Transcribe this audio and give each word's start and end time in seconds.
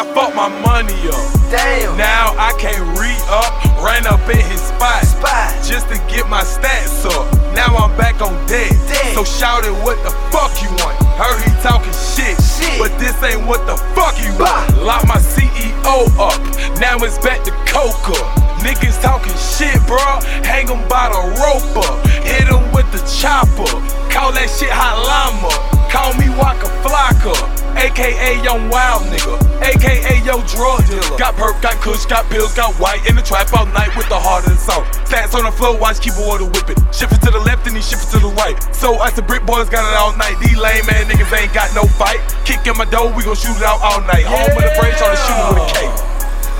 I 0.00 0.04
fucked 0.16 0.32
my 0.34 0.48
money 0.64 0.96
up. 1.12 1.28
Damn. 1.52 1.92
Now 2.00 2.32
I 2.40 2.56
can't 2.56 2.80
re 2.96 3.12
up, 3.28 3.52
ran 3.84 4.08
up 4.08 4.24
in 4.32 4.40
his 4.48 4.64
spot. 4.72 5.04
Spot. 5.04 5.52
Just 5.60 5.92
to 5.92 6.00
get 6.08 6.24
my 6.24 6.40
stats 6.40 7.04
up. 7.04 7.28
Now 7.52 7.76
I'm 7.76 7.92
back 8.00 8.22
on 8.24 8.32
deck. 8.48 8.72
Deck. 8.88 9.12
So 9.12 9.28
shout 9.28 9.68
it, 9.68 9.76
what 9.84 10.00
the 10.00 10.08
fuck 10.32 10.56
you 10.64 10.72
want? 10.80 10.96
Heard 11.20 11.36
he 11.44 11.52
talking 11.60 11.92
shit, 11.92 12.32
Shit. 12.40 12.80
but 12.80 12.96
this 12.96 13.12
ain't 13.20 13.44
what 13.44 13.60
the 13.68 13.76
fuck 13.92 14.16
you 14.24 14.32
Bah. 14.40 14.64
want. 14.72 14.88
Lock 14.88 15.04
my 15.04 15.20
CEO 15.20 16.08
up, 16.16 16.40
now 16.80 16.96
it's 17.04 17.18
back 17.20 17.44
to 17.44 17.52
Coca. 17.68 18.16
Niggas 18.64 18.96
talking 19.04 19.36
shit, 19.36 19.76
bruh. 19.84 20.24
Hang 20.48 20.64
'em 20.72 20.80
by 20.88 21.12
the 21.12 21.20
rope 21.44 21.76
up. 21.84 22.00
Hit 22.24 22.48
'em 22.48 22.72
with 22.72 22.88
the 22.92 23.04
chopper. 23.04 23.68
Call 24.08 24.32
that 24.32 24.48
shit 24.48 24.72
hot 24.72 24.96
llama. 25.04 25.52
Call 25.92 26.14
me 26.16 26.30
Waka 26.40 26.72
Flocka. 26.80 27.59
AKA 27.80 28.44
Young 28.44 28.68
Wild 28.68 29.08
Nigga. 29.08 29.40
AKA 29.64 30.20
Yo 30.20 30.44
Drug 30.44 30.84
Dealer. 30.84 31.16
Got 31.16 31.32
perp, 31.40 31.56
got 31.64 31.80
kush, 31.80 32.04
got 32.04 32.28
pills, 32.28 32.52
got 32.52 32.76
white. 32.76 33.00
In 33.08 33.16
the 33.16 33.22
trap 33.22 33.48
all 33.56 33.64
night 33.72 33.88
with 33.96 34.04
the 34.12 34.20
heart 34.20 34.44
of 34.44 34.52
the 34.52 34.60
song. 34.60 34.84
Stats 35.08 35.32
on 35.32 35.48
the 35.48 35.52
floor, 35.52 35.80
watch 35.80 36.00
keyboard 36.04 36.44
whipping. 36.44 36.76
Shift 36.92 37.16
it 37.16 37.24
to 37.24 37.32
the 37.32 37.40
left 37.40 37.66
and 37.66 37.74
he 37.74 37.80
shift 37.80 38.08
it 38.08 38.10
to 38.12 38.18
the 38.20 38.28
right. 38.36 38.60
So 38.76 39.00
I 39.00 39.08
said 39.08 39.26
brick 39.26 39.46
boys 39.48 39.72
got 39.72 39.80
it 39.88 39.96
all 39.96 40.12
night. 40.20 40.36
These 40.44 40.60
lame 40.60 40.84
man 40.84 41.08
niggas 41.08 41.32
ain't 41.32 41.56
got 41.56 41.72
no 41.72 41.88
fight. 41.96 42.20
Kick 42.44 42.68
in 42.68 42.76
my 42.76 42.84
door, 42.84 43.08
we 43.16 43.24
gon' 43.24 43.34
shoot 43.34 43.56
it 43.56 43.64
out 43.64 43.80
all 43.80 44.04
night. 44.04 44.28
Home 44.28 44.52
with 44.52 44.68
a 44.68 44.72
brain, 44.76 44.92
tryna 45.00 45.16
shoot 45.24 45.40
it 45.40 45.48
with 45.48 45.64
a 45.64 45.72
K. 45.72 46.10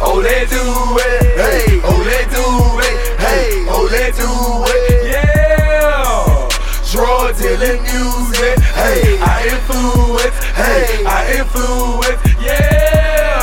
Oh, 0.00 0.24
they 0.24 0.48
do 0.48 0.64
it. 1.04 1.36
Hey. 1.36 1.84
Oh, 1.84 2.00
they 2.00 2.24
do 2.32 2.44
it. 2.80 2.96
Hey. 3.20 3.68
Oh, 3.68 3.84
they 3.92 4.08
do 4.16 4.24
it. 4.72 5.12
Yeah. 5.12 6.48
Drug 6.88 7.36
dealing 7.36 7.84
music. 7.84 8.56
Hey. 8.72 9.20
I 9.20 9.52
influence. 9.52 9.99
Influence. 11.40 12.20
Yeah. 12.36 13.40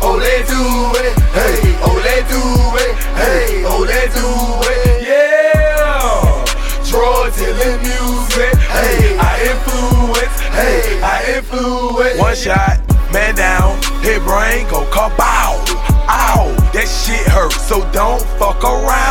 Oh, 0.00 0.16
they 0.16 0.40
do 0.48 0.64
it. 0.96 1.12
Hey. 1.36 1.60
Oh, 1.84 2.00
they 2.00 2.24
do 2.24 2.40
it. 2.80 2.96
Hey. 3.20 3.64
Oh, 3.68 3.84
they 3.84 4.08
do 4.16 4.24
it. 4.72 5.04
Yeah. 5.04 6.40
Drug 6.88 7.34
dealing 7.36 7.84
music. 7.84 8.56
Hey. 8.64 9.12
I 9.20 9.44
influence. 9.52 10.40
Hey. 10.56 11.02
I 11.02 11.36
influence. 11.36 12.18
One 12.18 12.34
shot, 12.34 12.80
man 13.12 13.34
down, 13.34 13.76
hit 14.00 14.22
brain, 14.22 14.66
go 14.70 14.88
kabow. 14.88 15.60
Ow, 16.08 16.48
that 16.72 16.88
shit 16.88 17.28
hurt, 17.28 17.52
so 17.52 17.84
don't 17.92 18.22
fuck 18.38 18.64
around. 18.64 19.03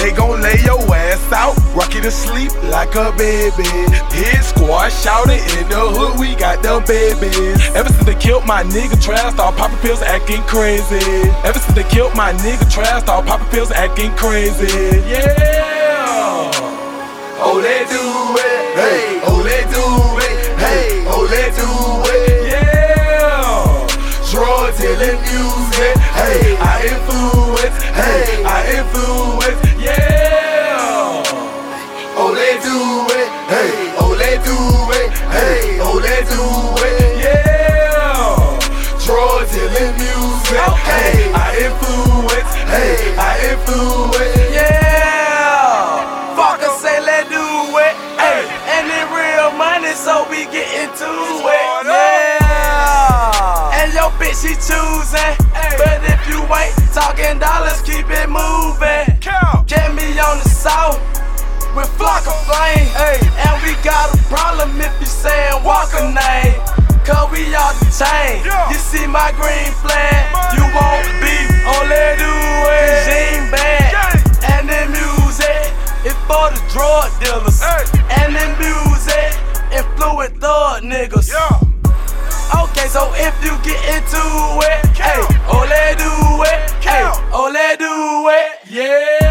They 0.00 0.12
gon' 0.12 0.40
lay 0.40 0.56
your 0.64 0.80
ass 0.96 1.30
out, 1.30 1.60
rock 1.76 1.92
you 1.94 2.00
to 2.00 2.10
sleep 2.10 2.50
like 2.72 2.94
a 2.94 3.12
baby. 3.20 3.68
Hit 4.16 4.42
squad 4.42 4.88
shouting 4.88 5.44
in 5.60 5.68
the 5.68 5.76
hood, 5.92 6.18
we 6.18 6.34
got 6.36 6.62
them 6.62 6.82
babies. 6.88 7.60
Ever 7.76 7.92
since 7.92 8.06
they 8.06 8.14
killed 8.14 8.46
my 8.46 8.64
nigga, 8.64 8.96
trash 8.96 9.34
started 9.34 9.58
popping 9.58 9.76
pills, 9.84 10.00
acting 10.00 10.40
crazy. 10.48 11.28
Ever 11.44 11.58
since 11.58 11.76
they 11.76 11.84
killed 11.84 12.16
my 12.16 12.32
nigga, 12.32 12.64
trash 12.72 13.02
started 13.02 13.28
popping 13.28 13.52
pills, 13.52 13.70
acting 13.72 14.10
crazy. 14.16 14.72
Yeah. 15.04 16.48
Oh, 17.44 17.60
they 17.60 17.84
do 17.84 18.00
it. 18.40 18.60
Hey. 18.80 19.20
Oh, 19.28 19.44
they 19.44 19.68
do 19.68 19.84
it. 20.24 20.36
Hey. 20.56 21.04
Oh, 21.12 21.28
they 21.28 21.52
do 21.60 21.68
it. 22.16 22.56
Yeah. 22.56 23.84
Drug 24.32 24.72
dealing 24.80 25.20
music. 25.28 25.94
Hey. 26.16 26.56
I 26.56 26.88
influence. 26.88 27.76
Hey. 27.92 28.44
I 28.48 28.80
influence. 28.80 29.29
Hey. 40.90 41.30
I 41.32 41.48
influence. 41.70 42.52
Hey. 42.66 43.14
I 43.14 43.32
influence. 43.54 44.36
Yeah, 44.50 46.34
fuck 46.36 46.62
us, 46.66 46.80
say 46.82 46.98
let 47.00 47.28
do 47.30 47.38
it. 47.38 47.94
Hey, 48.18 48.42
and 48.74 48.86
it 48.90 49.06
real 49.14 49.50
money, 49.56 49.94
so 49.94 50.26
we 50.30 50.44
get 50.50 50.68
into 50.82 51.06
it. 51.06 51.86
Yeah, 51.86 53.78
and 53.80 53.92
your 53.94 54.10
bitch 54.18 54.42
she 54.42 54.52
choosing, 54.58 55.34
but 55.78 56.02
if 56.04 56.20
you 56.28 56.42
ain't 56.50 56.74
talking 56.92 57.38
dollars, 57.38 57.80
keep 57.82 58.06
it 58.10 58.28
moving. 58.28 59.06
Count. 59.20 59.68
Get 59.68 59.94
me 59.94 60.18
on 60.18 60.38
the 60.42 60.48
south 60.48 60.98
with 61.76 61.88
flock 61.96 62.26
of 62.26 62.36
flame. 62.46 62.88
Hey. 62.98 63.18
And 63.46 63.56
we 63.62 63.72
got 63.82 64.12
a 64.12 64.18
problem 64.28 64.80
if 64.80 64.92
you 65.00 65.06
saying 65.06 65.62
Waka 65.64 66.02
name. 66.12 66.58
Cause 67.04 67.30
we 67.32 67.54
all 67.54 67.72
the 67.80 67.88
chain. 67.90 68.44
Yeah. 68.44 68.68
You 68.70 68.76
see 68.76 69.06
my 69.06 69.32
green 69.40 69.72
flag, 69.82 70.09
drug 76.90 77.10
dealers. 77.22 77.62
Hey. 77.62 77.86
And 78.18 78.34
the 78.34 78.46
music 78.58 79.30
influence 79.70 80.34
thug 80.42 80.82
niggas. 80.82 81.30
Yeah. 81.30 82.62
Okay, 82.62 82.88
so 82.88 83.12
if 83.14 83.34
you 83.44 83.54
get 83.62 83.78
into 83.94 84.22
it, 84.66 84.80
hey, 84.98 85.22
oh 85.46 85.64
let 85.70 85.98
do 85.98 86.10
it, 86.50 86.58
hey, 86.82 87.06
oh 87.32 87.50
let 87.54 87.78
do 87.78 88.28
it. 88.28 88.58
Yeah. 88.68 89.30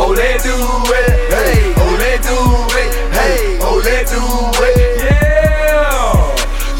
Oh, 0.00 0.14
they 0.14 0.38
do 0.38 0.54
it. 0.54 1.10
Hey. 1.32 1.74
Oh, 1.76 1.96
they 1.98 2.18
do 2.22 2.36
it. 2.78 2.90
Hey. 3.12 3.58
Oh, 3.60 3.80
they 3.82 4.04
do 4.04 4.22
it. 4.64 4.76
Yeah. 5.04 5.96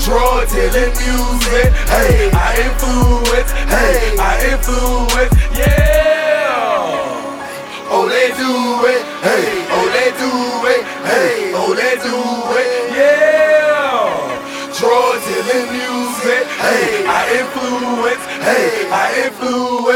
Drug 0.05 0.49
dealing 0.49 0.95
music. 1.03 1.73
Hey. 1.89 2.31
I 2.33 2.37
influence. 2.63 3.51
Hey. 3.67 4.17
I 4.19 4.23
influence. 4.53 5.59
Yeah. 5.59 5.78
Hey. 11.09 11.53
Oh, 11.57 11.73
they 11.75 11.97
do 12.05 12.17
it. 12.61 12.93
Yeah. 12.93 14.13
Drug 14.77 15.17
dealing 15.25 15.73
music. 15.73 16.45
Hey. 16.61 17.05
I 17.09 17.23
influence. 17.41 18.25
Hey. 18.45 18.91
I 18.93 19.25
influence. 19.27 19.88